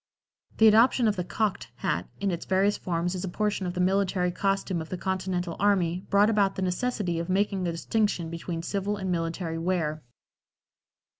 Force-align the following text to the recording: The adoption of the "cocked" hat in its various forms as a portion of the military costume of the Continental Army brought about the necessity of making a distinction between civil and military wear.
The 0.57 0.67
adoption 0.67 1.07
of 1.07 1.15
the 1.15 1.23
"cocked" 1.23 1.69
hat 1.75 2.09
in 2.19 2.31
its 2.31 2.45
various 2.47 2.75
forms 2.75 3.13
as 3.13 3.23
a 3.23 3.29
portion 3.29 3.67
of 3.67 3.75
the 3.75 3.79
military 3.79 4.31
costume 4.31 4.81
of 4.81 4.89
the 4.89 4.97
Continental 4.97 5.55
Army 5.59 6.07
brought 6.09 6.27
about 6.27 6.55
the 6.55 6.63
necessity 6.63 7.19
of 7.19 7.29
making 7.29 7.67
a 7.67 7.71
distinction 7.71 8.31
between 8.31 8.63
civil 8.63 8.97
and 8.97 9.11
military 9.11 9.59
wear. 9.59 10.01